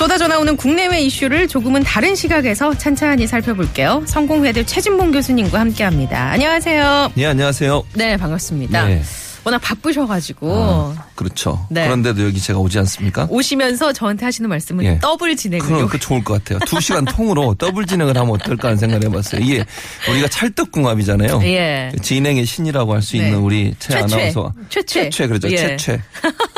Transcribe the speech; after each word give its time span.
쏟아져 0.00 0.28
나오는 0.28 0.56
국내외 0.56 1.02
이슈를 1.02 1.46
조금은 1.46 1.82
다른 1.82 2.14
시각에서 2.14 2.72
찬찬히 2.72 3.26
살펴볼게요. 3.26 4.02
성공회대 4.06 4.64
최진봉 4.64 5.12
교수님과 5.12 5.60
함께합니다. 5.60 6.30
안녕하세요. 6.30 7.12
네, 7.14 7.26
안녕하세요. 7.26 7.82
네, 7.92 8.16
반갑습니다. 8.16 8.86
네. 8.86 9.02
워낙 9.44 9.58
바쁘셔가지고 9.58 10.52
아, 10.54 11.04
그렇죠. 11.14 11.66
네. 11.70 11.84
그런데도 11.84 12.24
여기 12.24 12.40
제가 12.40 12.58
오지 12.58 12.78
않습니까? 12.78 13.26
오시면서 13.28 13.92
저한테 13.92 14.24
하시는 14.24 14.48
말씀은 14.48 14.84
예. 14.86 14.98
더블 15.00 15.36
진행으로 15.36 15.68
그럼 15.68 15.88
그 15.90 15.98
좋을 15.98 16.24
것 16.24 16.42
같아요. 16.42 16.60
두 16.66 16.80
시간 16.80 17.04
통으로 17.04 17.54
더블 17.60 17.84
진행을 17.84 18.16
하면 18.16 18.30
어떨까 18.30 18.68
하는 18.68 18.78
생각을 18.78 19.04
해봤어요. 19.06 19.42
이게 19.42 19.64
우리가 20.10 20.28
찰떡궁합이잖아요. 20.28 21.40
예. 21.44 21.92
진행의 22.00 22.46
신이라고 22.46 22.94
할수 22.94 23.18
네. 23.18 23.26
있는 23.26 23.38
우리 23.38 23.74
최 23.78 24.00
최최. 24.00 24.14
아나운서와 24.14 24.52
최최. 24.70 25.02
최최 25.10 25.26
그렇죠. 25.26 25.50
예. 25.50 25.56
최최. 25.56 26.00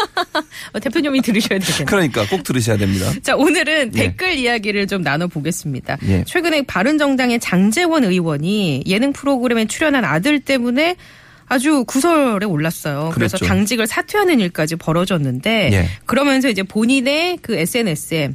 어, 0.73 0.79
대표님이 0.81 1.21
들으셔야 1.23 1.59
되겠네요. 1.59 1.87
그러니까 1.87 2.27
꼭 2.29 2.43
들으셔야 2.43 2.77
됩니다. 2.77 3.11
자, 3.23 3.37
오늘은 3.37 3.93
예. 3.95 3.99
댓글 3.99 4.35
이야기를 4.35 4.87
좀 4.87 5.03
나눠보겠습니다. 5.03 5.99
예. 6.09 6.25
최근에 6.27 6.63
바른정당의 6.63 7.41
장재원 7.41 8.05
의원이 8.05 8.85
예능 8.87 9.13
프로그램에 9.13 9.67
출연한 9.67 10.05
아들 10.05 10.41
때문에 10.41 10.97
아주 11.49 11.85
구설에 11.87 12.47
올랐어요. 12.47 13.11
그래서 13.15 13.37
그랬죠. 13.37 13.47
당직을 13.47 13.87
사퇴하는 13.87 14.41
일까지 14.41 14.77
벌어졌는데 14.77 15.71
예. 15.73 15.89
그러면서 16.07 16.49
이제 16.49 16.63
본인의 16.63 17.39
그 17.43 17.55
SNS에 17.57 18.31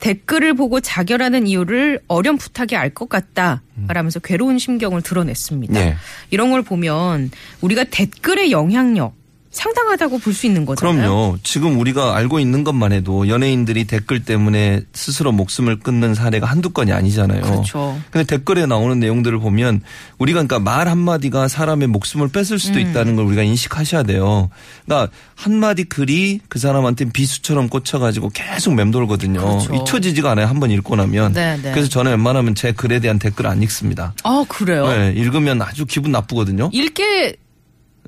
댓글을 0.00 0.54
보고 0.54 0.80
자결하는 0.80 1.46
이유를 1.46 2.00
어렴풋하게 2.08 2.76
알 2.76 2.90
것 2.94 3.08
같다. 3.08 3.62
라면서 3.88 4.18
괴로운 4.18 4.58
심경을 4.58 5.02
드러냈습니다. 5.02 5.80
예. 5.80 5.96
이런 6.30 6.50
걸 6.50 6.62
보면 6.62 7.30
우리가 7.60 7.84
댓글의 7.84 8.50
영향력 8.50 9.14
상당하다고 9.50 10.18
볼 10.18 10.32
수 10.32 10.46
있는 10.46 10.64
거잖아요. 10.64 10.96
그럼요. 10.96 11.36
지금 11.42 11.78
우리가 11.80 12.16
알고 12.16 12.38
있는 12.38 12.62
것만 12.62 12.92
해도 12.92 13.26
연예인들이 13.28 13.84
댓글 13.84 14.24
때문에 14.24 14.82
스스로 14.92 15.32
목숨을 15.32 15.80
끊는 15.80 16.14
사례가 16.14 16.46
한두 16.46 16.70
건이 16.70 16.92
아니잖아요. 16.92 17.42
그렇죠. 17.42 18.00
근데 18.12 18.24
댓글에 18.24 18.66
나오는 18.66 18.98
내용들을 19.00 19.38
보면 19.40 19.80
우리가 20.18 20.44
그러니까 20.44 20.60
말 20.60 20.86
한마디가 20.88 21.48
사람의 21.48 21.88
목숨을 21.88 22.28
뺏을 22.28 22.60
수도 22.60 22.78
음. 22.78 22.88
있다는 22.88 23.16
걸 23.16 23.24
우리가 23.26 23.42
인식하셔야 23.42 24.04
돼요. 24.04 24.50
그러니까 24.86 25.10
한마디 25.34 25.82
글이 25.84 26.40
그 26.48 26.60
사람한테 26.60 27.06
비수처럼 27.06 27.68
꽂혀가지고 27.68 28.30
계속 28.32 28.74
맴돌거든요. 28.74 29.40
그렇죠. 29.40 29.74
잊혀지지가 29.74 30.30
않아요. 30.30 30.46
한 30.46 30.60
번 30.60 30.70
읽고 30.70 30.94
나면. 30.94 31.32
네, 31.32 31.56
네. 31.60 31.72
그래서 31.72 31.88
저는 31.88 32.10
웬만하면 32.12 32.54
제 32.54 32.70
글에 32.72 33.00
대한 33.00 33.18
댓글 33.18 33.46
안 33.46 33.62
읽습니다. 33.62 34.12
아, 34.24 34.44
그래요? 34.46 34.86
네, 34.88 35.12
읽으면 35.16 35.60
아주 35.62 35.86
기분 35.86 36.12
나쁘거든요. 36.12 36.68
읽게 36.72 37.34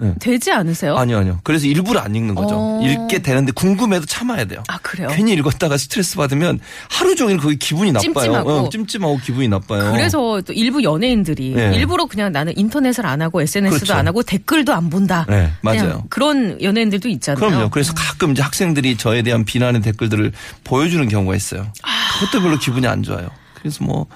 네. 0.02 0.14
되지 0.18 0.50
않으세요? 0.50 0.96
아니요, 0.96 1.18
아니요. 1.18 1.40
그래서 1.44 1.66
일부러 1.66 2.00
안 2.00 2.14
읽는 2.14 2.34
거죠. 2.34 2.54
어. 2.56 2.80
읽게 2.82 3.22
되는데 3.22 3.52
궁금해도 3.52 4.06
참아야 4.06 4.46
돼요. 4.46 4.62
아, 4.68 4.78
그래요? 4.78 5.08
괜히 5.12 5.32
읽었다가 5.34 5.76
스트레스 5.76 6.16
받으면 6.16 6.58
하루 6.90 7.14
종일 7.14 7.38
거기 7.38 7.56
기분이 7.56 7.92
나빠요. 7.92 8.12
찜찜하고. 8.12 8.50
어, 8.50 8.68
찜찜하고 8.68 9.18
기분이 9.18 9.48
나빠요. 9.48 9.92
그래서 9.92 10.40
또 10.44 10.52
일부 10.52 10.82
연예인들이 10.82 11.52
네. 11.54 11.76
일부러 11.76 12.06
그냥 12.06 12.32
나는 12.32 12.52
인터넷을 12.56 13.06
안 13.06 13.22
하고 13.22 13.40
SNS도 13.40 13.76
그렇죠. 13.76 13.94
안 13.94 14.08
하고 14.08 14.22
댓글도 14.22 14.72
안 14.72 14.90
본다. 14.90 15.24
네, 15.28 15.52
맞아요. 15.60 16.04
그런 16.10 16.60
연예인들도 16.60 17.08
있잖아요. 17.08 17.38
그럼요. 17.38 17.70
그래서 17.70 17.92
가끔 17.94 18.32
이제 18.32 18.42
학생들이 18.42 18.96
저에 18.96 19.22
대한 19.22 19.44
비난의 19.44 19.82
댓글들을 19.82 20.32
보여주는 20.64 21.06
경우가 21.08 21.36
있어요. 21.36 21.68
아. 21.82 21.88
그것도 22.20 22.42
별로 22.42 22.58
기분이 22.58 22.86
안 22.86 23.02
좋아요. 23.02 23.28
그래서 23.62 23.84
뭐, 23.84 24.06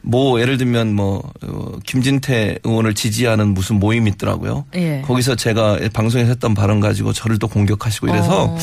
뭐, 0.00 0.40
예를 0.40 0.56
들면 0.56 0.94
뭐, 0.94 1.28
어, 1.42 1.78
김진태 1.84 2.60
의원을 2.62 2.94
지지하는 2.94 3.48
무슨 3.48 3.80
모임이 3.80 4.10
있더라고요. 4.12 4.64
예. 4.76 5.02
거기서 5.04 5.34
제가 5.34 5.80
방송에서 5.92 6.30
했던 6.30 6.54
발언 6.54 6.78
가지고 6.78 7.12
저를 7.12 7.38
또 7.40 7.48
공격하시고 7.48 8.06
이래서 8.08 8.44
어. 8.44 8.54
음. 8.54 8.58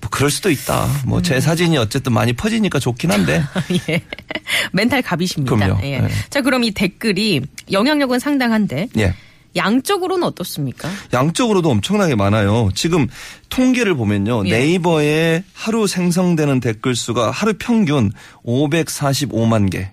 뭐 0.00 0.10
그럴 0.10 0.30
수도 0.30 0.50
있다. 0.50 0.88
뭐제 1.06 1.40
사진이 1.40 1.76
어쨌든 1.76 2.12
많이 2.14 2.32
퍼지니까 2.32 2.78
좋긴 2.78 3.12
한데. 3.12 3.42
예. 3.88 4.00
멘탈 4.72 5.02
갑이십니다. 5.02 5.54
그럼요. 5.54 5.80
예. 5.82 6.00
네. 6.00 6.08
자, 6.30 6.40
그럼 6.40 6.64
이 6.64 6.70
댓글이 6.70 7.42
영향력은 7.70 8.18
상당한데 8.18 8.88
예. 8.96 9.14
양쪽으로는 9.56 10.24
어떻습니까? 10.24 10.88
양쪽으로도 11.12 11.70
엄청나게 11.70 12.14
많아요. 12.14 12.70
지금 12.74 13.06
통계를 13.48 13.94
보면요. 13.94 14.46
예. 14.46 14.50
네이버에 14.50 15.44
하루 15.52 15.86
생성되는 15.86 16.60
댓글 16.60 16.96
수가 16.96 17.30
하루 17.30 17.54
평균 17.58 18.12
545만 18.46 19.70
개. 19.70 19.90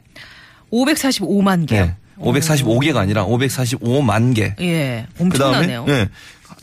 545만 0.72 1.68
개. 1.68 1.82
네. 1.82 1.96
545개가 2.20 2.98
아니라 2.98 3.26
545만 3.26 4.36
개. 4.36 4.56
예. 4.60 5.08
그다음에 5.18 5.58
엄청나네요. 5.68 5.86
네. 5.86 6.10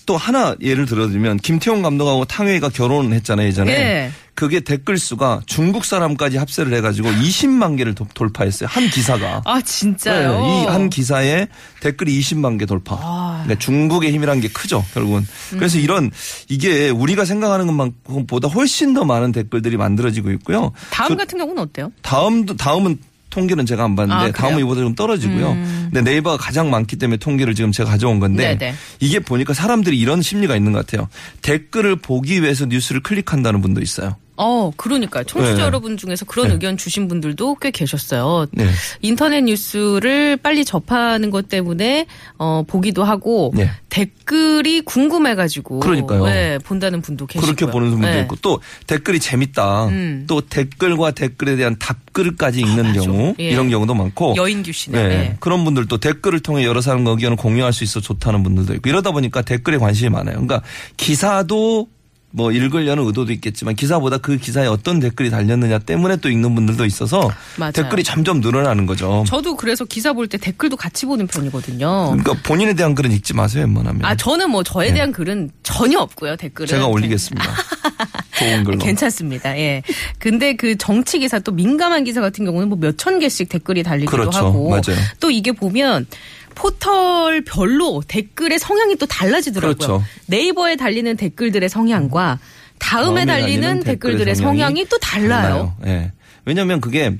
또 0.08 0.16
하나 0.16 0.56
예를 0.62 0.86
들어드리면 0.86 1.36
김태용 1.36 1.82
감독하고 1.82 2.24
탕웨이가 2.24 2.70
결혼을 2.70 3.12
했잖아요 3.12 3.46
예전에. 3.48 3.72
예. 3.72 4.10
그게 4.34 4.60
댓글 4.60 4.96
수가 4.96 5.40
중국 5.44 5.84
사람까지 5.84 6.38
합세를 6.38 6.72
해가지고 6.74 7.10
20만 7.10 7.76
개를 7.76 7.94
도- 7.94 8.06
돌파했어요 8.14 8.70
한 8.72 8.88
기사가. 8.88 9.42
아, 9.44 9.60
진짜요? 9.60 10.40
네, 10.40 10.62
이한 10.62 10.88
기사에 10.88 11.48
댓글이 11.80 12.18
20만 12.20 12.58
개 12.58 12.64
돌파. 12.64 12.96
아. 13.02 13.40
그러니까 13.44 13.58
중국의 13.62 14.12
힘이란 14.12 14.40
게 14.40 14.48
크죠, 14.48 14.82
결국은. 14.94 15.26
그래서 15.50 15.76
음. 15.76 15.82
이런 15.82 16.10
이게 16.48 16.88
우리가 16.88 17.26
생각하는 17.26 17.66
것만보다 17.66 18.48
훨씬 18.48 18.94
더 18.94 19.04
많은 19.04 19.32
댓글들이 19.32 19.76
만들어지고 19.76 20.30
있고요. 20.32 20.72
다음 20.90 21.08
저- 21.10 21.16
같은 21.16 21.36
경우는 21.36 21.64
어때요? 21.64 21.92
다음도 22.00 22.56
다음은 22.56 22.98
통계는 23.30 23.66
제가 23.66 23.84
안 23.84 23.96
봤는데 23.96 24.24
아? 24.24 24.32
다음은 24.32 24.60
이보다 24.60 24.80
좀 24.80 24.94
떨어지고요. 24.94 25.54
근데 25.92 26.02
네이버가 26.02 26.36
가장 26.36 26.70
많기 26.70 26.96
때문에 26.96 27.18
통계를 27.18 27.54
지금 27.54 27.72
제가 27.72 27.90
가져온 27.90 28.20
건데 28.20 28.56
네네. 28.56 28.74
이게 29.00 29.20
보니까 29.20 29.54
사람들이 29.54 29.98
이런 29.98 30.22
심리가 30.22 30.56
있는 30.56 30.72
것 30.72 30.86
같아요. 30.86 31.08
댓글을 31.42 31.96
보기 31.96 32.42
위해서 32.42 32.66
뉴스를 32.66 33.02
클릭한다는 33.02 33.60
분도 33.60 33.80
있어요. 33.80 34.16
어, 34.38 34.70
그러니까요. 34.76 35.24
청취자 35.24 35.56
네. 35.56 35.62
여러분 35.62 35.96
중에서 35.96 36.24
그런 36.24 36.48
네. 36.48 36.54
의견 36.54 36.76
주신 36.76 37.08
분들도 37.08 37.56
꽤 37.56 37.72
계셨어요. 37.72 38.46
네. 38.52 38.68
인터넷 39.02 39.42
뉴스를 39.42 40.36
빨리 40.36 40.64
접하는 40.64 41.30
것 41.30 41.48
때문에 41.48 42.06
어, 42.38 42.62
보기도 42.66 43.02
하고 43.02 43.52
네. 43.54 43.68
댓글이 43.88 44.82
궁금해가지고 44.82 45.80
그러니까요. 45.80 46.24
네, 46.26 46.58
본다는 46.58 47.02
분도 47.02 47.26
계시고요. 47.26 47.54
그렇게 47.54 47.70
보는 47.70 47.90
분도 47.90 48.06
네. 48.06 48.20
있고 48.20 48.36
또 48.36 48.60
댓글이 48.86 49.18
재밌다. 49.18 49.86
음. 49.88 50.24
또 50.28 50.40
댓글과 50.40 51.10
댓글에 51.10 51.56
대한 51.56 51.76
답글까지 51.78 52.60
읽는 52.60 52.86
맞아. 52.86 53.00
경우 53.00 53.34
예. 53.40 53.50
이런 53.50 53.68
경우도 53.70 53.92
많고 53.94 54.36
여인규시네. 54.36 55.02
네. 55.02 55.08
네. 55.08 55.36
그런 55.40 55.64
분들도 55.64 55.98
댓글을 55.98 56.40
통해 56.40 56.64
여러 56.64 56.80
사람과 56.80 57.10
의견을 57.10 57.36
공유할 57.36 57.72
수 57.72 57.82
있어 57.82 58.00
좋다는 58.00 58.44
분들도 58.44 58.74
있고 58.74 58.88
이러다 58.88 59.10
보니까 59.10 59.42
댓글에 59.42 59.78
관심이 59.78 60.10
많아요. 60.10 60.34
그러니까 60.34 60.62
기사도 60.96 61.88
뭐 62.30 62.52
읽으려는 62.52 63.04
의도도 63.06 63.32
있겠지만 63.32 63.74
기사보다 63.74 64.18
그 64.18 64.36
기사에 64.36 64.66
어떤 64.66 65.00
댓글이 65.00 65.30
달렸느냐 65.30 65.78
때문에 65.78 66.16
또 66.16 66.28
읽는 66.28 66.54
분들도 66.54 66.84
있어서 66.84 67.30
맞아요. 67.56 67.72
댓글이 67.72 68.04
점점 68.04 68.40
늘어나는 68.40 68.84
거죠. 68.86 69.24
저도 69.26 69.56
그래서 69.56 69.84
기사 69.86 70.12
볼 70.12 70.28
때 70.28 70.36
댓글도 70.36 70.76
같이 70.76 71.06
보는 71.06 71.26
편이거든요. 71.26 72.10
그러니까 72.10 72.34
본인에 72.44 72.74
대한 72.74 72.94
글은 72.94 73.10
읽지 73.12 73.32
마세요, 73.34 73.62
웬만하면. 73.64 74.04
아 74.04 74.14
저는 74.14 74.50
뭐 74.50 74.62
저에 74.62 74.92
대한 74.92 75.10
글은 75.12 75.50
전혀 75.62 75.98
없고요. 76.00 76.36
댓글은 76.36 76.66
네. 76.66 76.74
제가 76.74 76.86
올리겠습니다. 76.86 77.48
좋은 78.38 78.64
글로. 78.64 78.78
괜찮습니다. 78.78 79.58
예. 79.58 79.82
근데 80.18 80.54
그 80.54 80.76
정치 80.76 81.18
기사 81.18 81.38
또 81.38 81.52
민감한 81.52 82.04
기사 82.04 82.20
같은 82.20 82.44
경우는 82.44 82.68
뭐 82.68 82.78
몇천 82.78 83.18
개씩 83.18 83.48
댓글이 83.48 83.82
달리기도 83.82 84.10
그렇죠. 84.10 84.38
하고 84.38 84.70
맞아요. 84.70 84.98
또 85.20 85.30
이게 85.30 85.52
보면 85.52 86.06
포털별로 86.54 88.02
댓글의 88.06 88.58
성향이 88.58 88.96
또 88.96 89.06
달라지더라고요. 89.06 89.76
그렇죠. 89.76 90.04
네이버에 90.26 90.76
달리는 90.76 91.16
댓글들의 91.16 91.68
성향과 91.68 92.38
다음에, 92.78 93.24
다음에 93.24 93.26
달리는 93.26 93.80
댓글들의 93.80 94.34
성향이, 94.34 94.86
또 94.86 94.98
달라요. 94.98 95.74
예. 95.86 96.12
왜냐하면 96.44 96.80
그게 96.80 97.16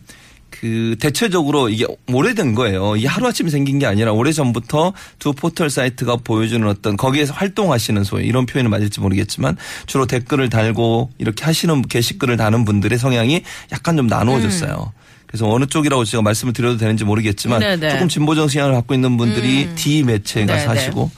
그 0.61 0.97
대체적으로 0.99 1.69
이게 1.69 1.87
오래된 2.13 2.55
거예요. 2.55 2.97
이게 2.97 3.07
하루아침에 3.07 3.49
생긴 3.51 3.79
게 3.79 3.87
아니라 3.87 4.13
오래전부터 4.13 4.93
두 5.19 5.33
포털 5.33 5.71
사이트가 5.71 6.17
보여주는 6.17 6.67
어떤 6.67 6.97
거기에서 6.97 7.33
활동하시는 7.33 8.03
소위 8.05 8.27
이런 8.27 8.45
표현이 8.47 8.69
맞을지 8.69 9.01
모르겠지만 9.01 9.57
주로 9.87 10.07
댓글을 10.07 10.49
달고 10.49 11.11
이렇게 11.19 11.45
하시는 11.45 11.83
게시글을 11.83 12.37
다는 12.37 12.65
분들의 12.65 12.99
성향이 12.99 13.43
약간 13.73 13.97
좀 13.97 14.09
나누어졌어요. 14.09 14.93
그래서 15.27 15.49
어느 15.49 15.67
쪽이라고 15.67 16.05
제가 16.05 16.23
말씀을 16.23 16.55
드려도 16.55 16.79
되는지 16.79 17.05
모르겠지만 17.05 17.61
네네. 17.61 17.91
조금 17.91 18.09
진보적 18.09 18.51
성향을 18.51 18.75
갖고 18.75 18.95
있는 18.95 19.17
분들이 19.17 19.69
D 19.77 20.03
매체가 20.03 20.47
네네. 20.47 20.67
사시고 20.67 21.11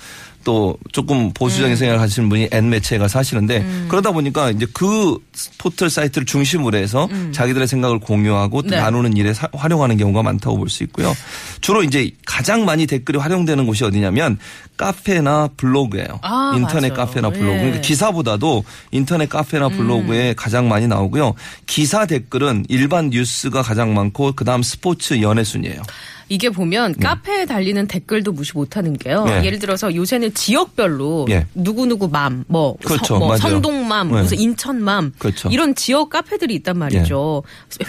또 0.45 0.77
조금 0.93 1.19
음. 1.27 1.31
보수적인 1.35 1.77
생각을 1.77 2.01
하시는 2.01 2.29
분이 2.29 2.49
N 2.51 2.71
매체에 2.71 2.99
가서 2.99 3.19
하시는데 3.19 3.87
그러다 3.89 4.11
보니까 4.13 4.51
이제 4.51 4.67
그 4.73 5.19
포털 5.59 5.91
사이트를 5.91 6.25
중심으로 6.27 6.79
해서 6.79 7.09
자기들의 7.33 7.67
생각을 7.69 7.99
공유하고 7.99 8.63
또 8.63 8.69
음. 8.69 8.71
네. 8.71 8.77
나누는 8.79 9.17
일에 9.17 9.33
사- 9.35 9.49
활용하는 9.53 9.97
경우가 9.99 10.23
많다고 10.23 10.57
볼 10.57 10.69
수 10.71 10.83
있고요. 10.85 11.15
주로 11.61 11.83
이제 11.83 12.11
가장 12.25 12.65
많이 12.65 12.87
댓글이 12.87 13.19
활용되는 13.19 13.67
곳이 13.67 13.85
어디냐면 13.85 14.39
카페나 14.77 15.51
블로그예요. 15.57 16.21
아, 16.23 16.53
인터넷 16.57 16.91
맞아요. 16.91 17.07
카페나 17.07 17.31
블로그. 17.31 17.53
예. 17.53 17.59
그러니까 17.59 17.81
기사보다도 17.83 18.65
인터넷 18.93 19.29
카페나 19.29 19.67
음. 19.69 19.77
블로그에 19.77 20.35
가장 20.37 20.69
많이 20.69 20.87
나오고요. 20.87 21.35
기사 21.67 22.07
댓글은 22.07 22.65
일반 22.69 23.11
뉴스가 23.11 23.63
가장 23.63 23.93
많고 23.95 24.33
그다음 24.33 24.63
스포츠 24.63 25.21
연애 25.21 25.45
순이에요. 25.45 25.83
이게 26.31 26.49
보면 26.49 26.94
카페에 26.94 27.44
달리는 27.44 27.87
댓글도 27.88 28.31
무시 28.31 28.53
못하는 28.55 28.97
게요. 28.97 29.25
네. 29.25 29.44
예를 29.44 29.59
들어서 29.59 29.93
요새는 29.93 30.32
지역별로 30.32 31.27
예. 31.29 31.47
누구누구 31.56 32.09
맘, 32.09 32.44
뭐, 32.47 32.77
그렇죠. 32.85 33.05
서- 33.15 33.19
뭐. 33.19 33.37
성동맘, 33.37 34.12
네. 34.12 34.23
무슨 34.23 34.38
인천맘 34.38 35.15
그렇죠. 35.19 35.49
이런 35.50 35.75
지역 35.75 36.09
카페들이 36.11 36.55
있단 36.55 36.79
말이죠. 36.79 37.43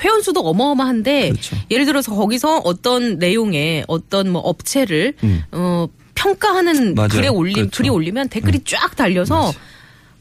회원 0.04 0.24
수도 0.24 0.40
어마어마한데 0.42 1.30
그렇죠. 1.30 1.56
예를 1.70 1.86
들어서 1.86 2.16
거기서 2.16 2.62
어떤 2.64 3.20
내용에 3.20 3.84
어떤 3.88 4.30
뭐 4.32 4.42
업체를 4.42 5.14
음. 5.24 5.44
어, 5.52 5.88
평가하는 6.16 6.96
맞아요. 6.96 7.10
글에 7.10 7.28
올림 7.28 7.54
그렇죠. 7.54 7.78
글이 7.78 7.90
올리면 7.90 8.30
댓글이 8.30 8.62
쫙 8.66 8.96
달려서 8.96 9.54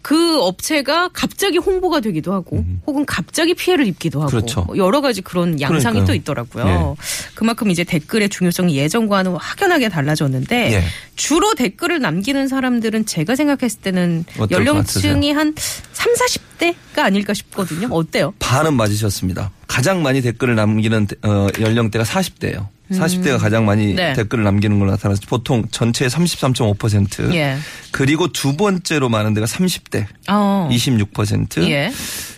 그 0.03 0.41
업체가 0.41 1.11
갑자기 1.13 1.59
홍보가 1.59 2.01
되기도 2.01 2.33
하고 2.33 2.65
혹은 2.87 3.05
갑자기 3.07 3.55
피해를 3.55 3.87
입기도 3.87 4.21
하고 4.21 4.31
음. 4.31 4.33
그렇죠. 4.33 4.63
뭐 4.63 4.77
여러 4.77 5.01
가지 5.01 5.21
그런 5.21 5.61
양상이 5.61 6.01
그러니까요. 6.01 6.07
또 6.07 6.15
있더라고요. 6.15 6.97
예. 6.99 7.03
그만큼 7.35 7.71
이제 7.71 7.85
댓글의 7.85 8.29
중요성이 8.29 8.77
예전과는 8.77 9.35
확연하게 9.37 9.89
달라졌는데 9.89 10.73
예. 10.73 10.85
주로 11.17 11.55
댓글을 11.55 12.01
남기는 12.01 12.49
사람들은 12.49 13.07
제가 13.07 13.37
생각했을 13.37 13.81
때는 13.81 14.25
연령층이 14.51 15.33
한 15.33 15.55
3, 15.93 16.13
40대가 16.15 16.99
아닐까 17.01 17.35
싶거든요. 17.35 17.89
어때요? 17.91 18.33
반은 18.39 18.75
맞으셨습니다. 18.75 19.51
가장 19.67 20.03
많이 20.03 20.23
댓글을 20.23 20.55
남기는 20.55 21.07
어, 21.23 21.49
연령대가 21.61 22.05
40대예요. 22.05 22.67
40대가 22.91 23.39
가장 23.39 23.65
많이 23.65 23.93
음. 23.93 23.97
네. 23.97 24.13
댓글을 24.15 24.45
남기는 24.45 24.79
걸로 24.79 24.91
나타나서 24.91 25.23
보통 25.29 25.65
전체의 25.71 26.11
33.5%. 26.11 27.35
예. 27.35 27.57
그리고 27.93 28.29
두 28.33 28.57
번째로 28.57 29.09
많은 29.09 29.35
데가 29.35 29.47
30대 29.47 30.07
어. 30.29 30.69
26%. 30.71 31.69
예. 31.71 31.93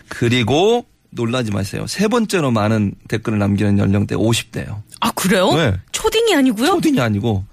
그리고 0.08 0.84
놀라지 1.10 1.50
마세요. 1.50 1.86
세 1.86 2.08
번째로 2.08 2.50
많은 2.50 2.94
댓글을 3.08 3.38
남기는 3.38 3.78
연령대 3.78 4.14
50대예요. 4.14 4.82
아 5.00 5.10
그래요? 5.12 5.52
네. 5.54 5.74
초딩이 5.92 6.34
아니고요? 6.34 6.66
초딩이 6.66 7.00
아니고 7.00 7.44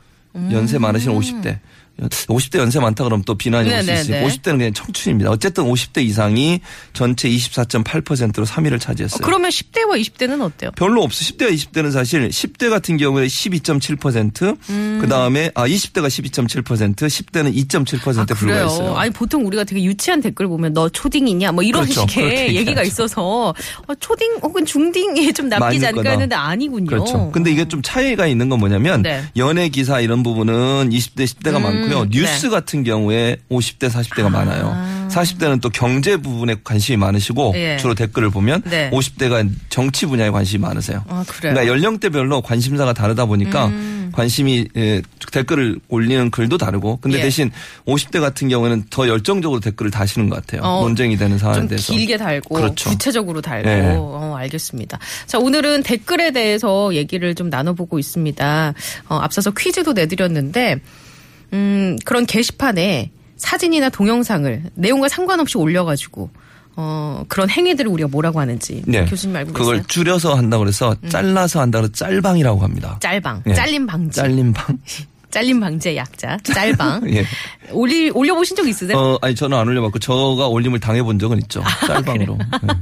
연세 0.52 0.78
많으신 0.78 1.12
50대. 1.12 1.60
50대 2.00 2.58
연세 2.60 2.80
많다 2.80 3.04
그러면 3.04 3.24
또 3.26 3.36
비난이 3.36 3.70
올 3.74 3.84
수. 3.84 3.92
있어요. 3.92 4.26
50대는 4.26 4.58
그냥 4.58 4.74
청춘입니다. 4.74 5.30
어쨌든 5.32 5.64
50대 5.66 6.04
이상이 6.04 6.62
전체 6.94 7.30
24.8%로 7.30 8.46
3위를 8.46 8.80
차지했어요. 8.80 9.20
그러면 9.24 9.50
10대와 9.50 10.00
20대는 10.00 10.42
어때요? 10.42 10.72
별로 10.76 11.04
없어. 11.04 11.24
10대와 11.26 11.54
20대는 11.54 11.92
사실 11.92 12.30
10대 12.30 12.70
같은 12.70 12.98
경우에 12.98 13.28
12.7%, 13.28 14.58
그 15.02 15.08
다음에 15.08 15.52
아 15.56 15.68
20대가 15.68 16.08
12.7%, 16.08 16.96
10대는 16.96 17.54
2.7%에 17.68 18.22
아, 18.22 18.26
불과했어요. 18.26 18.96
아니 18.96 19.12
보통 19.12 19.46
우리가 19.46 19.64
되게 19.64 19.84
유치한 19.84 20.22
댓글 20.22 20.48
보면 20.48 20.74
너 20.74 20.90
초딩이냐 20.90 21.52
뭐 21.52 21.64
이런 21.64 21.84
그렇죠. 21.84 22.08
식의 22.08 22.48
얘기가 22.56 22.60
얘기하죠. 22.72 22.88
있어서 22.88 23.54
어, 23.88 23.96
초딩 24.00 24.40
혹은 24.42 24.66
중딩에 24.66 25.32
좀 25.34 25.50
남기지 25.50 25.86
않을까. 25.88 26.10
했는데 26.12 26.36
아니군요. 26.36 26.88
그렇죠. 26.88 27.32
근데 27.32 27.52
이게 27.52 27.68
좀 27.68 27.82
차이가 27.82 28.28
있는 28.28 28.50
건 28.50 28.60
뭐냐면 28.60 29.02
네. 29.02 29.24
연예 29.38 29.70
기사 29.70 30.00
이런 30.00 30.24
부분은 30.24 30.90
20대, 30.90 31.24
10대가 31.26 31.60
많고 31.62 31.89
요. 31.92 32.06
뉴스 32.10 32.46
네. 32.46 32.50
같은 32.50 32.84
경우에 32.84 33.38
50대, 33.50 33.90
40대가 33.90 34.30
많아요. 34.30 34.76
40대는 35.10 35.62
또 35.62 35.70
경제 35.70 36.18
부분에 36.18 36.56
관심이 36.64 36.98
많으시고 36.98 37.54
예. 37.56 37.78
주로 37.78 37.96
댓글을 37.96 38.30
보면 38.30 38.62
네. 38.66 38.90
50대가 38.92 39.50
정치 39.70 40.06
분야에 40.06 40.30
관심이 40.30 40.62
많으세요. 40.62 41.04
아? 41.08 41.24
그러니까 41.28 41.68
연령대별로 41.68 42.42
관심사가 42.42 42.94
다르다 42.94 43.26
보니까 43.26 43.68
음. 43.68 44.12
관심이 44.14 44.68
예, 44.76 45.02
댓글을 45.32 45.80
올리는 45.88 46.32
글도 46.32 46.58
다르고 46.58 46.98
근데 46.98 47.20
예. 47.20 47.22
대신 47.22 47.52
50대 47.86 48.20
같은 48.20 48.50
경우에는 48.50 48.86
더 48.90 49.08
열정적으로 49.08 49.60
댓글을 49.60 49.92
다시는 49.92 50.30
것 50.30 50.36
같아요. 50.38 50.62
어, 50.68 50.82
논쟁이 50.82 51.18
되는 51.18 51.38
사안에 51.38 51.60
좀 51.60 51.68
대해서. 51.68 51.94
길게 51.94 52.18
달고 52.18 52.56
그렇죠. 52.56 52.90
구체적으로 52.90 53.42
달고 53.42 53.70
네. 53.70 53.96
어, 53.98 54.36
알겠습니다. 54.38 55.00
자 55.28 55.38
오늘은 55.40 55.84
댓글에 55.84 56.32
대해서 56.32 56.94
얘기를 56.94 57.36
좀 57.36 57.50
나눠보고 57.50 58.00
있습니다. 58.00 58.74
어, 59.10 59.16
앞서서 59.16 59.52
퀴즈도 59.52 59.94
내드렸는데 59.94 60.80
음, 61.54 61.98
그런 62.06 62.26
게시판에 62.26 63.12
사진이나 63.38 63.90
동영상을 63.90 64.64
내용과 64.76 65.08
상관없이 65.08 65.58
올려가지고 65.58 66.30
어, 66.76 67.26
그런 67.28 67.50
행위들을 67.50 67.92
우리가 67.92 68.08
뭐라고 68.10 68.40
하는지 68.40 68.84
네. 68.86 69.04
교수님 69.06 69.36
알고 69.36 69.52
그걸 69.54 69.76
계세요? 69.76 69.84
음. 69.84 69.88
줄여서 69.88 70.36
한다고 70.36 70.64
그래서 70.64 70.96
잘라서 71.10 71.60
한다고 71.62 71.84
그래서 71.84 71.94
짤방이라고 72.06 72.62
합니다. 72.62 72.98
짤방, 73.02 73.44
예. 73.48 73.54
잘림 73.54 73.86
방지, 73.86 74.16
잘림 74.16 74.54
방? 74.54 74.78
잘림 75.30 75.60
방지의 75.62 75.98
약자, 75.98 76.38
짤방. 76.38 77.10
예. 77.14 77.26
올리 77.72 78.10
올려 78.12 78.34
보신 78.34 78.56
적 78.56 78.66
있으세요? 78.68 78.98
어, 78.98 79.20
아니 79.22 79.36
저는 79.36 79.58
안 79.58 79.68
올려봤고 79.68 80.00
저가 80.00 80.48
올림을 80.48 80.80
당해본 80.80 81.20
적은 81.20 81.40
있죠. 81.40 81.62
아, 81.68 81.88
짤방으로. 81.88 82.38
네. 82.38 82.74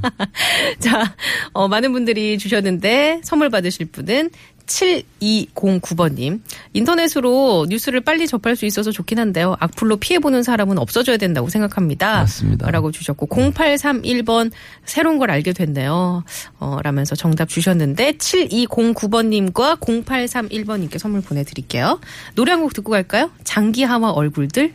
자, 0.78 1.14
어, 1.52 1.66
많은 1.66 1.92
분들이 1.92 2.38
주셨는데 2.38 3.22
선물 3.24 3.50
받으실 3.50 3.86
분은 3.86 4.30
7209번님. 4.68 6.40
인터넷으로 6.72 7.66
뉴스를 7.68 8.00
빨리 8.02 8.26
접할 8.26 8.54
수 8.54 8.66
있어서 8.66 8.92
좋긴 8.92 9.18
한데요. 9.18 9.56
악플로 9.58 9.96
피해보는 9.96 10.42
사람은 10.42 10.78
없어져야 10.78 11.16
된다고 11.16 11.48
생각합니다. 11.48 12.20
맞습니다. 12.20 12.70
라고 12.70 12.92
주셨고, 12.92 13.26
0831번 13.26 14.52
새로운 14.84 15.18
걸 15.18 15.30
알게 15.30 15.52
됐네요. 15.52 16.22
어, 16.60 16.78
라면서 16.84 17.14
정답 17.16 17.48
주셨는데, 17.48 18.12
7209번님과 18.12 19.80
0831번님께 19.80 20.98
선물 20.98 21.20
보내드릴게요. 21.22 22.00
노래 22.34 22.52
한 22.52 22.58
곡 22.58 22.74
듣고 22.74 22.90
갈까요? 22.90 23.30
장기하와 23.44 24.10
얼굴들. 24.10 24.72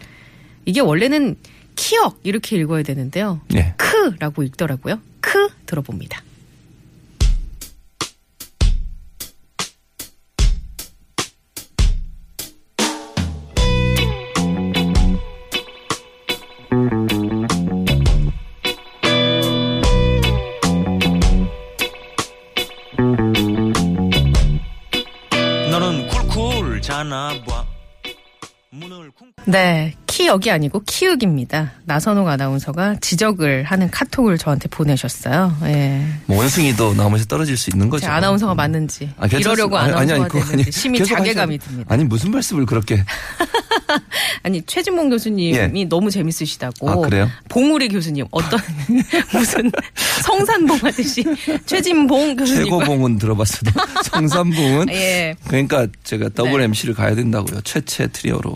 이게 0.66 0.80
원래는 0.80 1.36
키역 1.75 2.18
이렇게 2.24 2.56
읽어야 2.57 2.81
되는데요. 2.81 3.42
네. 3.50 3.74
크라고 3.78 4.42
읽더라고요. 4.44 5.00
크 5.19 5.50
들어봅니다. 5.66 6.22
네, 29.53 29.93
기역이 30.13 30.51
아니고 30.51 30.84
키읔입니다. 30.86 31.72
나선홍 31.86 32.27
아나운서가 32.29 32.98
지적을 33.01 33.63
하는 33.63 33.89
카톡을 33.89 34.38
저한테 34.38 34.67
보내셨어요. 34.70 35.58
예. 35.63 36.05
뭐 36.27 36.38
원숭이도 36.38 36.93
나무에서 36.93 37.25
떨어질 37.25 37.58
수 37.58 37.72
있는 37.72 37.89
거죠. 37.89 38.05
제 38.05 38.12
아나운서가 38.12 38.53
맞는지 38.53 39.10
아. 39.17 39.25
이러려고 39.25 39.75
아니, 39.75 39.91
아나운서가 39.91 40.39
아니, 40.51 40.62
아니, 40.62 40.72
심히 40.72 41.00
계속 41.00 41.15
자괴감이 41.15 41.58
하셔도- 41.58 41.63
듭니다. 41.67 41.91
아니 41.91 42.03
무슨 42.03 42.29
말씀을 42.29 42.67
그렇게 42.67 43.03
아니 44.43 44.62
최진봉 44.62 45.10
교수님이 45.10 45.86
너무 45.86 46.12
재밌으시다고. 46.12 46.89
아, 46.91 46.96
그래요? 46.98 47.27
봉우리 47.50 47.88
교수님 47.89 48.27
어떤 48.29 48.60
무슨 49.34 49.72
성산봉 50.24 50.77
하듯이 50.84 51.24
최진봉 51.65 52.36
교수님. 52.36 52.65
최고봉은 52.65 53.17
들어봤어도 53.17 53.72
성삼봉은 54.03 54.89
예. 54.91 55.36
그러니까 55.48 55.88
제가 56.03 56.29
더블 56.36 56.60
네. 56.60 56.65
MC를 56.65 56.93
가야 56.93 57.15
된다고요. 57.15 57.62
최최 57.62 58.08
트리오로. 58.12 58.53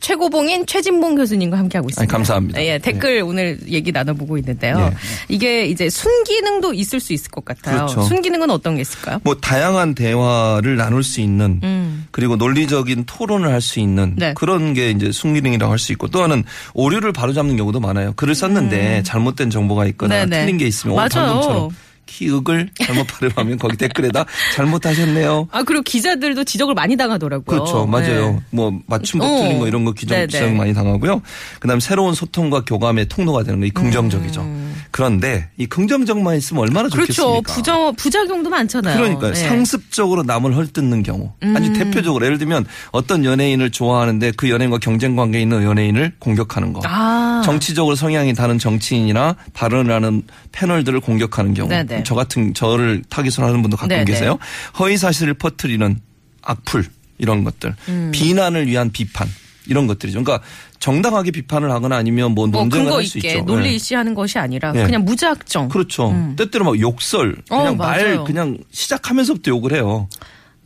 최고봉인 0.00 0.66
최 0.66 0.79
진봉 0.82 1.14
교수님과 1.16 1.58
함께하고 1.58 1.88
있습니다. 1.88 2.02
아니, 2.02 2.08
감사합니다. 2.10 2.64
예, 2.64 2.78
댓글 2.78 3.22
오늘 3.22 3.58
얘기 3.68 3.92
나눠보고 3.92 4.38
있는데요. 4.38 4.78
네. 4.78 4.90
이게 5.28 5.66
이제 5.66 5.88
순기능도 5.90 6.74
있을 6.74 7.00
수 7.00 7.12
있을 7.12 7.30
것 7.30 7.44
같아요. 7.44 7.76
그렇죠. 7.86 8.02
순기능은 8.02 8.50
어떤 8.50 8.76
게 8.76 8.82
있을까요? 8.82 9.20
뭐 9.24 9.34
다양한 9.36 9.94
대화를 9.94 10.76
나눌 10.76 11.02
수 11.02 11.20
있는 11.20 11.60
음. 11.62 12.06
그리고 12.10 12.36
논리적인 12.36 13.04
토론을 13.06 13.50
할 13.52 13.60
수 13.60 13.78
있는 13.78 14.14
네. 14.16 14.32
그런 14.34 14.72
게 14.74 14.90
이제 14.90 15.12
순기능이라고 15.12 15.70
할 15.70 15.78
수 15.78 15.92
있고 15.92 16.08
또 16.08 16.22
하나는 16.22 16.44
오류를 16.74 17.12
바로잡는 17.12 17.56
경우도 17.56 17.78
많아요. 17.80 18.12
글을 18.16 18.34
썼는데 18.34 19.02
잘못된 19.04 19.50
정보가 19.50 19.86
있거나 19.86 20.24
음. 20.24 20.30
네네. 20.30 20.42
틀린 20.44 20.58
게 20.58 20.66
있으면 20.66 20.96
맞아요. 20.96 21.08
오늘 21.14 21.26
방금처럼 21.26 21.68
키읔을 22.10 22.70
잘못 22.74 23.06
발음하면 23.06 23.58
거기 23.58 23.76
댓글에다 23.76 24.24
잘못하셨네요. 24.54 25.48
아 25.52 25.62
그리고 25.62 25.82
기자들도 25.82 26.44
지적을 26.44 26.74
많이 26.74 26.96
당하더라고요. 26.96 27.44
그렇죠. 27.44 27.86
맞아요. 27.86 28.32
네. 28.32 28.40
뭐 28.50 28.78
맞춤법 28.86 29.28
어. 29.28 29.36
틀린 29.38 29.58
거 29.58 29.68
이런 29.68 29.84
거 29.84 29.92
기정 29.92 30.16
네네. 30.16 30.28
지적 30.28 30.52
많이 30.54 30.74
당하고요. 30.74 31.22
그다음 31.60 31.76
에 31.76 31.80
새로운 31.80 32.14
소통과 32.14 32.64
교감의 32.64 33.06
통로가 33.08 33.44
되는 33.44 33.60
거이 33.60 33.70
긍정적이죠. 33.70 34.40
음. 34.42 34.59
그런데 35.00 35.48
이 35.56 35.64
긍정적만 35.64 36.36
있으면 36.36 36.62
얼마나 36.62 36.90
그렇죠. 36.90 37.14
좋겠습니까? 37.14 37.54
부정 37.54 37.94
부작용도 37.94 38.50
많잖아요. 38.50 38.98
그러니까 38.98 39.30
예. 39.30 39.34
상습적으로 39.34 40.24
남을 40.24 40.54
헐뜯는 40.54 41.02
경우. 41.04 41.32
음. 41.42 41.56
아니 41.56 41.72
대표적으로 41.72 42.26
예를 42.26 42.36
들면 42.36 42.66
어떤 42.90 43.24
연예인을 43.24 43.70
좋아하는데 43.70 44.32
그 44.36 44.50
연예인과 44.50 44.76
경쟁 44.76 45.16
관계에 45.16 45.40
있는 45.40 45.62
연예인을 45.62 46.16
공격하는 46.18 46.74
거. 46.74 46.82
아. 46.84 47.40
정치적으로 47.46 47.96
성향이 47.96 48.34
다른 48.34 48.58
정치인이나 48.58 49.36
발언을 49.54 49.90
하는 49.90 50.22
패널들을 50.52 51.00
공격하는 51.00 51.54
경우. 51.54 51.70
네네. 51.70 52.02
저 52.04 52.14
같은 52.14 52.52
저를 52.52 53.02
타깃으로 53.08 53.46
하는 53.46 53.62
분도 53.62 53.78
가끔 53.78 53.88
네네. 53.88 54.04
계세요. 54.04 54.38
허위 54.78 54.98
사실을 54.98 55.32
퍼뜨리는 55.32 55.98
악플 56.42 56.84
이런 57.16 57.42
것들. 57.44 57.74
음. 57.88 58.10
비난을 58.12 58.66
위한 58.66 58.90
비판 58.92 59.26
이런 59.66 59.86
것들이죠. 59.86 60.22
그러니까 60.22 60.44
정당하게 60.78 61.30
비판을 61.30 61.70
하거나 61.70 61.96
아니면 61.96 62.32
뭐뭐 62.32 62.48
논쟁을 62.48 62.84
근거 62.84 62.98
할수 62.98 63.18
있게 63.18 63.28
있죠. 63.28 63.44
논리 63.44 63.70
네. 63.70 63.74
있이하는 63.74 64.14
것이 64.14 64.38
아니라 64.38 64.72
네. 64.72 64.84
그냥 64.84 65.04
무작정. 65.04 65.68
그렇죠. 65.68 66.14
때때로 66.36 66.64
막 66.64 66.80
욕설, 66.80 67.36
어, 67.50 67.58
그냥 67.58 67.76
말 67.76 68.04
맞아요. 68.04 68.24
그냥 68.24 68.58
시작하면서부터 68.70 69.50
욕을 69.50 69.74
해요. 69.74 70.08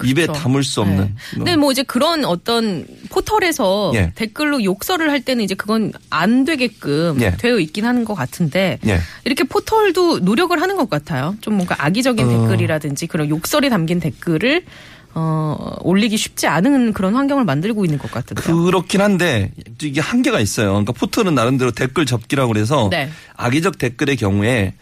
입에 0.03 0.23
그렇죠. 0.23 0.41
담을 0.41 0.65
수 0.65 0.81
없는. 0.81 1.05
네. 1.05 1.15
근데 1.31 1.57
뭐 1.57 1.71
이제 1.71 1.83
그런 1.85 2.25
어떤 2.25 2.85
포털에서 3.11 3.93
예. 3.95 4.13
댓글로 4.17 4.65
욕설을 4.65 5.11
할 5.11 5.21
때는 5.21 5.45
이제 5.45 5.55
그건 5.55 5.93
안 6.11 6.45
되게끔 6.45 7.17
예. 7.21 7.37
되어 7.37 7.61
있긴 7.61 7.87
하는 7.87 8.05
것 8.05 8.15
같은데 8.15 8.79
예. 8.87 8.99
이렇게 9.25 9.45
포털도 9.45 10.19
노력을 10.21 10.61
하는 10.61 10.77
것 10.77 10.91
같아요. 10.91 11.37
좀 11.41 11.55
뭔가 11.55 11.77
악의적인 11.79 12.27
어. 12.27 12.29
댓글이라든지 12.29 13.07
그런 13.07 13.29
욕설이 13.29 13.71
담긴 13.71 14.01
댓글을 14.01 14.65
어, 15.15 15.77
올리기 15.81 16.17
쉽지 16.17 16.47
않은 16.47 16.93
그런 16.93 17.15
환경을 17.15 17.45
만들고 17.45 17.85
있는 17.85 17.99
것 17.99 18.11
같은데요. 18.11 18.65
그렇긴 18.65 19.01
한데 19.01 19.53
이게 19.81 20.01
한계가 20.01 20.41
있어요. 20.41 20.71
그러니까 20.71 20.93
포털은 20.93 21.35
나름대로 21.35 21.71
댓글 21.71 22.05
접기라고 22.05 22.53
그래서 22.53 22.89
네. 22.91 23.09
악의적 23.37 23.79
댓글의 23.79 24.17
경우에 24.17 24.75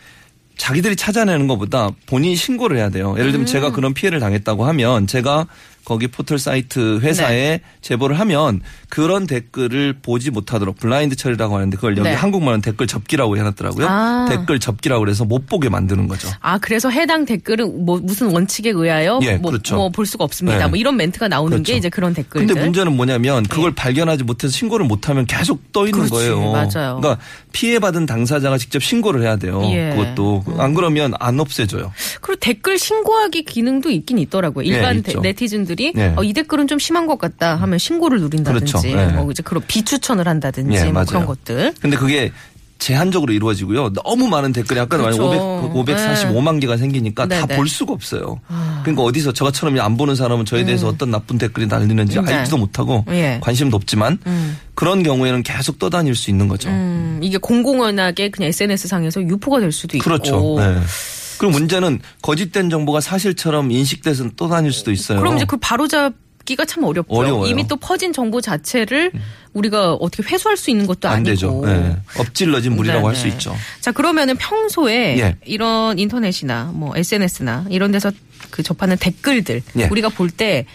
자기들이 0.57 0.97
찾아내는 0.97 1.49
것보다 1.49 1.91
본인이 2.07 2.37
신고를 2.37 2.77
해야 2.77 2.89
돼요. 2.89 3.15
예를 3.19 3.33
들면 3.33 3.45
음. 3.45 3.47
제가 3.47 3.73
그런 3.73 3.95
피해를 3.95 4.21
당했다고 4.21 4.65
하면 4.67 5.07
제가 5.07 5.47
거기 5.85 6.09
포털 6.09 6.39
사이트 6.39 6.99
회사에 7.01 7.33
네. 7.33 7.61
제보를 7.81 8.19
하면 8.21 8.61
그런 8.89 9.27
댓글을 9.27 9.97
보지 10.03 10.31
못하도록 10.31 10.77
블라인드 10.79 11.17
처리라고 11.17 11.55
하는데 11.55 11.77
그걸 11.77 11.97
여기 11.97 12.09
네. 12.09 12.15
한국말은 12.15 12.61
댓글 12.61 12.87
접기라고 12.87 13.37
해놨더라고요. 13.37 13.87
아. 13.89 14.27
댓글 14.29 14.59
접기라고 14.59 15.01
그래서 15.01 15.25
못 15.25 15.47
보게 15.47 15.69
만드는 15.69 16.09
거죠. 16.09 16.29
아 16.41 16.59
그래서 16.59 16.91
해당 16.91 17.25
댓글은 17.25 17.85
뭐 17.85 18.01
무슨 18.03 18.31
원칙에 18.31 18.71
의하여 18.71 19.21
예, 19.23 19.37
뭐, 19.37 19.51
그렇죠. 19.53 19.77
뭐 19.77 19.93
볼 19.93 20.07
수가 20.07 20.25
없습니다. 20.25 20.59
네. 20.59 20.67
뭐 20.67 20.77
이런 20.77 20.97
멘트가 20.97 21.29
나오는 21.29 21.51
그렇죠. 21.59 21.73
게 21.73 21.77
이제 21.77 21.89
그런 21.89 22.15
댓글들. 22.15 22.47
네. 22.47 22.53
근데 22.53 22.65
문제는 22.65 22.97
뭐냐면 22.97 23.45
그걸 23.45 23.73
발견하지 23.75 24.25
못해서 24.25 24.53
신고를 24.53 24.87
못하면 24.87 25.27
계속 25.27 25.71
떠 25.73 25.87
있는 25.87 26.07
그렇지, 26.07 26.11
거예요. 26.13 26.51
맞아요. 26.51 26.99
그러니까 27.01 27.19
피해 27.53 27.79
받은 27.79 28.07
당사자가 28.07 28.59
직접 28.59 28.83
신고를 28.83 29.23
해야 29.23 29.37
돼요. 29.37 29.63
예. 29.73 29.91
그것도 29.95 30.45
안 30.59 30.75
그러면 30.75 31.13
안 31.21 31.39
없애줘요. 31.39 31.93
그리고 32.21 32.41
댓글 32.41 32.79
신고하기 32.79 33.45
기능도 33.45 33.91
있긴 33.91 34.19
있더라고요. 34.19 34.65
일반 34.65 34.97
예, 34.97 35.03
데-. 35.03 35.21
네티즌들 35.21 35.72
이 35.81 35.93
예. 35.97 36.15
어, 36.17 36.23
이 36.23 36.33
댓글은 36.33 36.67
좀 36.67 36.79
심한 36.79 37.07
것 37.07 37.19
같다 37.19 37.57
하면 37.57 37.79
신고를 37.79 38.21
누린다든지 38.21 38.73
그렇죠. 38.73 38.89
예. 38.89 39.07
뭐 39.07 39.31
이제 39.31 39.43
그런 39.43 39.63
비추천을 39.67 40.29
한다든지 40.29 40.77
예, 40.77 40.85
뭐. 40.93 41.05
그런 41.05 41.27
것들. 41.27 41.75
근데 41.81 41.97
그게 41.97 42.33
제한적으로 42.79 43.33
이루어지고요. 43.33 43.93
너무 43.93 44.27
많은 44.27 44.53
댓글이 44.53 44.81
아까 44.81 44.97
그렇죠. 44.97 45.29
말한 45.29 45.71
500, 45.73 45.97
545만 45.97 46.61
개가 46.61 46.77
생기니까 46.77 47.29
다. 47.29 47.47
볼 47.47 47.69
수가 47.69 47.93
없어요. 47.93 48.41
그러니까 48.83 49.05
어디서 49.05 49.33
저처럼 49.33 49.79
안 49.79 49.97
보는 49.97 50.17
사람은 50.17 50.47
저에 50.47 50.65
대해서 50.65 50.89
어떤 50.89 51.13
나쁜 51.13 51.39
댓글이 51.39 51.69
날리는지 51.69 52.19
음. 52.19 52.25
네. 52.25 52.35
알지도 52.35 52.57
못하고 52.57 53.05
예. 53.11 53.39
관심도 53.41 53.77
없지만 53.77 54.19
그런 54.75 55.05
경우에는 55.05 55.45
계속 55.45 55.79
떠다닐 55.79 56.17
수 56.17 56.31
있는 56.31 56.49
거죠. 56.49 56.71
음, 56.71 57.21
이게 57.23 57.39
공공연하게 57.39 58.31
그냥 58.31 58.49
SNS 58.49 58.89
상에서 58.89 59.23
유포가 59.23 59.61
될 59.61 59.71
수도 59.71 59.97
있고. 59.97 60.05
그렇죠. 60.05 60.57
네. 60.59 60.81
그리고 61.43 61.59
문제는 61.59 61.99
거짓된 62.23 62.71
정보가 62.71 63.01
사실처럼 63.01 63.73
인식돼서 63.73 64.31
떠다닐 64.37 64.73
수도 64.73 64.93
있어요. 64.93 65.19
그럼 65.19 65.35
이제 65.35 65.45
그 65.45 65.57
바로잡 65.57 66.15
기가 66.45 66.65
참 66.65 66.85
어렵죠. 66.85 67.13
어려워요. 67.13 67.47
음. 67.47 67.51
이미 67.51 67.67
또 67.67 67.75
퍼진 67.75 68.13
정보 68.13 68.41
자체를 68.41 69.11
우리가 69.53 69.95
어떻게 69.95 70.23
회수할 70.23 70.57
수 70.57 70.71
있는 70.71 70.87
것도 70.87 71.09
안 71.09 71.15
아니고. 71.17 71.31
되죠. 71.31 71.63
네. 71.65 71.97
엎질러진 72.17 72.77
물이라고 72.77 73.09
할수 73.09 73.25
네네. 73.25 73.35
있죠. 73.35 73.57
자 73.81 73.91
그러면은 73.91 74.37
평소에 74.37 75.19
예. 75.19 75.37
이런 75.45 75.99
인터넷이나 75.99 76.71
뭐 76.73 76.97
SNS나 76.97 77.67
이런 77.71 77.91
데서 77.91 78.13
그 78.51 78.63
접하는 78.63 78.97
댓글들 78.97 79.63
예. 79.79 79.85
우리가 79.87 80.11
볼때 80.11 80.67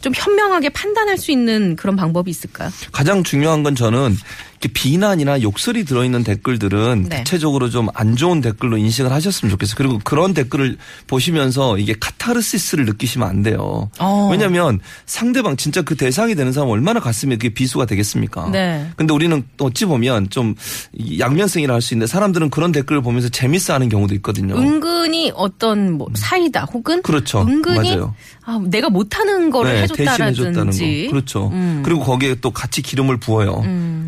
좀 0.00 0.14
현명하게 0.14 0.70
판단할 0.70 1.18
수 1.18 1.30
있는 1.30 1.76
그런 1.76 1.96
방법이 1.96 2.30
있을까요? 2.30 2.70
가장 2.92 3.22
중요한 3.22 3.62
건 3.62 3.74
저는 3.74 4.16
이렇게 4.60 4.68
비난이나 4.72 5.42
욕설이 5.42 5.84
들어있는 5.84 6.24
댓글들은 6.24 7.06
네. 7.08 7.18
대체적으로 7.18 7.70
좀 7.70 7.86
안 7.94 8.16
좋은 8.16 8.40
댓글로 8.40 8.76
인식을 8.78 9.10
하셨으면 9.12 9.50
좋겠어요. 9.50 9.74
그리고 9.76 9.98
그런 10.04 10.34
댓글을 10.34 10.76
보시면서 11.06 11.78
이게 11.78 11.94
카타르시스를 11.98 12.84
느끼시면 12.86 13.28
안 13.28 13.42
돼요. 13.42 13.90
어. 13.98 14.28
왜냐하면 14.30 14.80
상대방 15.06 15.56
진짜 15.56 15.82
그 15.82 15.94
대상이 15.96 16.34
되는 16.34 16.52
사람 16.52 16.68
얼마나 16.68 17.00
가슴에 17.00 17.36
그게 17.36 17.50
비수가 17.54 17.86
되겠습니까? 17.86 18.50
네. 18.50 18.90
근데 18.96 19.14
우리는 19.14 19.44
또 19.56 19.66
어찌 19.66 19.84
보면 19.86 20.30
좀 20.30 20.54
양면성이라 21.18 21.74
할 21.74 21.80
수 21.80 21.94
있는데 21.94 22.10
사람들은 22.10 22.50
그런 22.50 22.72
댓글을 22.72 23.00
보면서 23.02 23.28
재밌어하는 23.28 23.88
경우도 23.88 24.14
있거든요. 24.16 24.56
은근히 24.56 25.30
어떤 25.36 25.92
뭐 25.92 26.08
사이다 26.14 26.64
혹은 26.64 27.00
그렇죠. 27.02 27.42
은근히 27.42 27.90
맞아요. 27.90 28.14
아, 28.44 28.60
내가 28.64 28.88
못하는 28.90 29.50
거를 29.50 29.72
네, 29.72 29.80
대신해줬다는 29.86 30.28
해줬다라든지 30.32 31.04
거. 31.06 31.12
그렇죠. 31.12 31.48
음. 31.52 31.82
그리고 31.84 32.00
거기에 32.00 32.36
또 32.40 32.50
같이 32.50 32.82
기름을 32.82 33.18
부어요. 33.18 33.62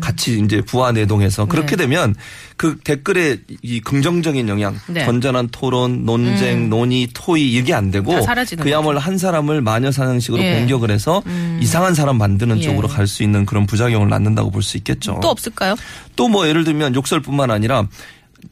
같이 0.09 0.39
이제 0.43 0.61
부화 0.61 0.91
내동해서 0.91 1.45
그렇게 1.45 1.75
네. 1.75 1.83
되면 1.83 2.15
그 2.57 2.77
댓글의 2.83 3.41
이 3.61 3.79
긍정적인 3.79 4.49
영향, 4.49 4.75
네. 4.87 5.01
음. 5.01 5.05
건전한 5.05 5.49
토론, 5.51 6.03
논쟁, 6.05 6.69
논의, 6.69 7.07
토의 7.13 7.53
이게 7.53 7.73
안 7.73 7.91
되고 7.91 8.13
그야말로 8.59 8.99
한 8.99 9.17
사람을 9.17 9.61
마녀 9.61 9.91
사냥식으로 9.91 10.41
예. 10.41 10.55
공격을 10.59 10.89
해서 10.91 11.21
이상한 11.61 11.93
사람 11.93 12.17
만드는 12.17 12.57
예. 12.57 12.61
쪽으로 12.63 12.87
갈 12.87 13.07
수 13.07 13.23
있는 13.23 13.45
그런 13.45 13.65
부작용을 13.65 14.09
낳는다고 14.09 14.51
볼 14.51 14.61
수 14.63 14.77
있겠죠. 14.77 15.19
또 15.21 15.29
없을까요? 15.29 15.75
또 16.15 16.27
뭐 16.27 16.47
예를 16.47 16.63
들면 16.63 16.95
욕설뿐만 16.95 17.49
아니라 17.49 17.87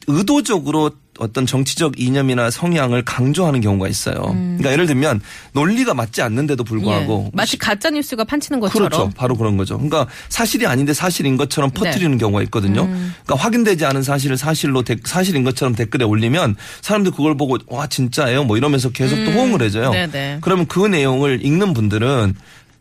의도적으로 0.08 0.92
어떤 1.20 1.46
정치적 1.46 2.00
이념이나 2.00 2.50
성향을 2.52 3.04
강조하는 3.06 3.62
경우가 3.62 3.88
있어요. 3.88 4.16
그러니까 4.22 4.72
예를 4.72 4.86
들면 4.88 5.22
논리가 5.54 5.94
맞지 5.94 6.22
않는데도 6.22 6.64
불구하고 6.64 7.22
음. 7.22 7.26
예. 7.28 7.32
마치 7.34 7.58
가짜 7.58 7.90
뉴스가 7.90 8.24
판치는 8.24 8.60
것처럼 8.60 8.90
그렇죠. 8.90 9.10
바로 9.16 9.36
그런 9.36 9.58
거죠. 9.58 9.76
그러니까 9.78 10.08
사실이 10.30 10.66
아닌데 10.68 10.94
사실인 10.94 11.38
것처럼 11.38 11.72
네. 11.72 11.80
퍼뜨리는 11.82 12.18
경우가 12.18 12.42
있거든요. 12.44 12.84
음. 12.84 13.14
그러니까 13.26 13.44
확인되지 13.44 13.86
않은 13.86 14.04
사실을 14.04 14.38
사실로 14.38 14.84
데- 14.84 14.98
사실인 15.04 15.44
것처럼 15.44 15.76
댓글에 15.76 16.04
올리면 16.06 16.56
사람들 16.82 17.12
그걸 17.12 17.36
보고 17.38 17.58
와 17.68 17.88
진짜예요 17.88 18.44
뭐 18.44 18.58
이러면서 18.58 18.90
계속 18.90 19.16
또 19.26 19.32
호응을 19.32 19.62
해줘요. 19.62 19.88
음. 19.90 19.92
네네. 19.92 20.38
그러면 20.42 20.66
그 20.68 20.86
내용을 20.86 21.46
읽는 21.46 21.74
분들은 21.74 22.36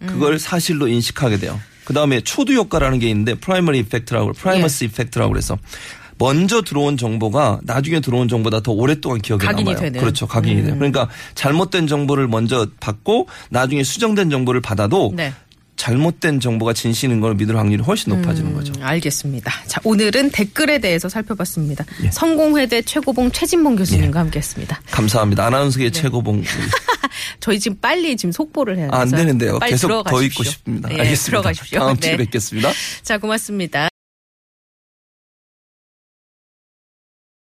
그걸 0.06 0.38
사실로 0.38 0.88
인식하게 0.88 1.38
돼요. 1.38 1.58
그 1.84 1.94
다음에 1.94 2.20
초두 2.20 2.52
효과라는 2.52 2.98
게 2.98 3.08
있는데 3.08 3.34
primary 3.34 3.78
effect라고 3.78 4.32
primacy 4.32 4.84
예. 4.84 4.88
effect라고 4.88 5.32
그래서 5.32 5.56
먼저 6.18 6.62
들어온 6.62 6.96
정보가 6.96 7.60
나중에 7.62 8.00
들어온 8.00 8.28
정보보다 8.28 8.60
더 8.60 8.72
오랫동안 8.72 9.20
기억에 9.20 9.44
각인이 9.44 9.64
남아요. 9.64 9.80
되는. 9.80 9.98
음. 9.98 10.00
그렇죠. 10.00 10.26
각인이 10.26 10.62
돼요. 10.62 10.74
그러니까 10.76 11.08
잘못된 11.34 11.86
정보를 11.86 12.28
먼저 12.28 12.66
받고 12.80 13.28
나중에 13.50 13.82
수정된 13.84 14.30
정보를 14.30 14.60
받아도 14.60 15.12
네. 15.14 15.32
잘못된 15.76 16.40
정보가 16.40 16.72
진실인 16.72 17.20
걸 17.20 17.34
믿을 17.34 17.56
확률이 17.56 17.82
훨씬 17.82 18.14
높아지는 18.16 18.54
거죠. 18.54 18.72
음, 18.78 18.82
알겠습니다. 18.82 19.52
자, 19.66 19.78
오늘은 19.84 20.30
댓글에 20.30 20.78
대해서 20.78 21.08
살펴봤습니다. 21.08 21.84
예. 22.02 22.10
성공회대 22.10 22.82
최고봉 22.82 23.30
최진봉 23.30 23.76
교수님과 23.76 24.20
함께했습니다. 24.20 24.80
감사합니다. 24.90 25.44
아나운서계 25.46 25.84
네. 25.84 25.90
최고봉. 25.90 26.42
저희 27.40 27.60
지금 27.60 27.76
빨리 27.80 28.16
지금 28.16 28.32
속보를 28.32 28.78
해야 28.78 28.86
돼서 28.86 28.96
아, 28.96 29.00
안 29.02 29.10
되는데요. 29.10 29.58
계속 29.58 29.88
더 29.88 30.02
들어가십시오. 30.02 30.26
있고 30.26 30.44
싶습니다. 30.44 30.88
예, 30.92 31.00
알겠습니다. 31.00 31.24
들어가십시오. 31.30 31.78
다음 31.78 31.96
주에 31.98 32.10
네. 32.12 32.16
뵙겠습니다. 32.16 32.72
자, 33.02 33.18
고맙습니다. 33.18 33.88